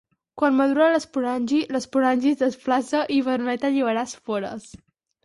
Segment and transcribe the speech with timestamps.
[0.41, 4.67] Quan madura l'esporangi, l'esporangi es desplaça i permet alliberar espores.